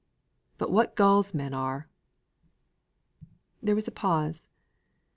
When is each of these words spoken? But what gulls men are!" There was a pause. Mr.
But 0.57 0.71
what 0.71 0.95
gulls 0.95 1.31
men 1.31 1.53
are!" 1.53 1.87
There 3.61 3.75
was 3.75 3.87
a 3.87 3.91
pause. 3.91 4.47
Mr. 4.47 4.47